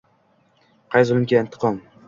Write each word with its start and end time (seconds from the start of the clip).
Qay 0.95 1.07
zulmiga 1.11 1.45
intiqom— 1.45 1.83